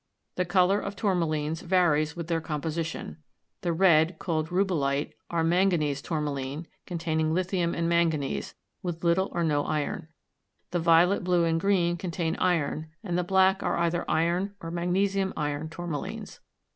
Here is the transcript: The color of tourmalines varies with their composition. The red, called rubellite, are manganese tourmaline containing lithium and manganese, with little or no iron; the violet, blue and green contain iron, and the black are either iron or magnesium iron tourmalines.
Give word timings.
The 0.33 0.45
color 0.45 0.79
of 0.79 0.95
tourmalines 0.95 1.61
varies 1.61 2.15
with 2.15 2.25
their 2.25 2.41
composition. 2.41 3.17
The 3.61 3.71
red, 3.71 4.17
called 4.17 4.47
rubellite, 4.49 5.13
are 5.29 5.43
manganese 5.43 6.01
tourmaline 6.01 6.65
containing 6.87 7.35
lithium 7.35 7.75
and 7.75 7.87
manganese, 7.87 8.55
with 8.81 9.03
little 9.03 9.29
or 9.31 9.43
no 9.43 9.63
iron; 9.63 10.07
the 10.71 10.79
violet, 10.79 11.23
blue 11.23 11.43
and 11.45 11.61
green 11.61 11.97
contain 11.97 12.35
iron, 12.37 12.87
and 13.03 13.15
the 13.15 13.23
black 13.23 13.61
are 13.61 13.77
either 13.77 14.09
iron 14.09 14.55
or 14.59 14.71
magnesium 14.71 15.33
iron 15.37 15.69
tourmalines. 15.69 16.39